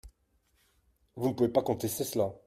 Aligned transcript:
Vous 1.15 1.27
ne 1.29 1.33
pouvez 1.35 1.49
pas 1.49 1.61
contester 1.61 2.03
cela 2.03 2.33